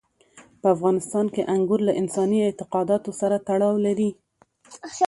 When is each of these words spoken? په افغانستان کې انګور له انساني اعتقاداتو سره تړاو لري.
په 0.61 0.67
افغانستان 0.75 1.25
کې 1.33 1.41
انګور 1.55 1.79
له 1.87 1.93
انساني 2.01 2.39
اعتقاداتو 2.43 3.11
سره 3.21 3.35
تړاو 3.47 3.75
لري. 3.85 4.09